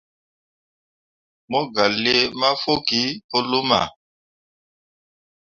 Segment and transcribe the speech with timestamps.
[1.49, 3.81] Mo gah lii mafokki pu luma.